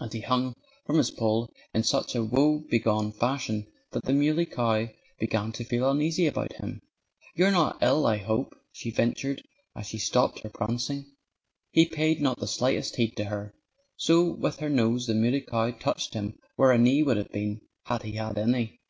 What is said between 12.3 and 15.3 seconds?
the slightest heed to her. So with her nose the